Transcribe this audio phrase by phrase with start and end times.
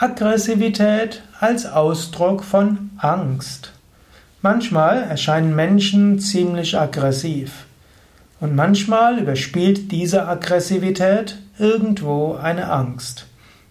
[0.00, 3.72] Aggressivität als Ausdruck von Angst.
[4.42, 7.64] Manchmal erscheinen Menschen ziemlich aggressiv
[8.38, 13.26] und manchmal überspielt diese Aggressivität irgendwo eine Angst.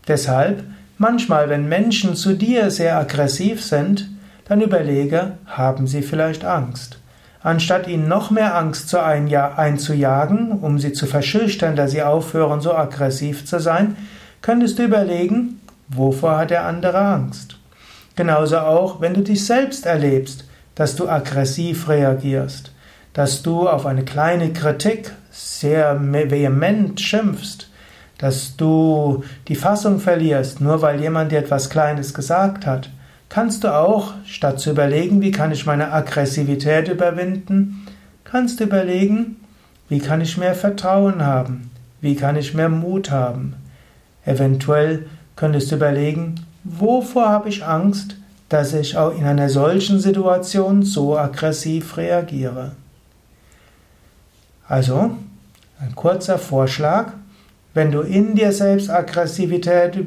[0.10, 0.66] Deshalb,
[0.98, 4.10] manchmal, wenn Menschen zu dir sehr aggressiv sind,
[4.50, 7.00] dann überlege, haben sie vielleicht Angst?
[7.42, 13.46] Anstatt ihnen noch mehr Angst einzujagen, um sie zu verschüchtern, dass sie aufhören, so aggressiv
[13.46, 13.96] zu sein,
[14.42, 17.58] könntest du überlegen, Wovor hat der andere Angst?
[18.16, 22.72] Genauso auch, wenn du dich selbst erlebst, dass du aggressiv reagierst,
[23.14, 27.70] dass du auf eine kleine Kritik sehr vehement schimpfst,
[28.18, 32.90] dass du die Fassung verlierst, nur weil jemand dir etwas Kleines gesagt hat,
[33.30, 37.88] kannst du auch, statt zu überlegen, wie kann ich meine Aggressivität überwinden,
[38.24, 39.38] kannst du überlegen,
[39.90, 43.56] wie kann ich mehr Vertrauen haben, wie kann ich mehr Mut haben.
[44.26, 45.06] Eventuell
[45.38, 48.18] könntest du überlegen, wovor habe ich Angst,
[48.50, 52.74] dass ich auch in einer solchen Situation so aggressiv reagiere.
[54.68, 55.12] Also,
[55.80, 57.14] ein kurzer Vorschlag,
[57.74, 59.98] wenn du in dir selbst Aggressivität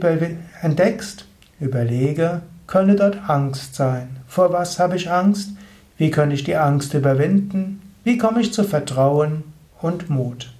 [0.60, 1.24] entdeckst,
[1.60, 4.16] überlege, könnte dort Angst sein.
[4.26, 5.50] Vor was habe ich Angst?
[5.96, 7.80] Wie könnte ich die Angst überwinden?
[8.04, 9.44] Wie komme ich zu Vertrauen
[9.80, 10.52] und Mut?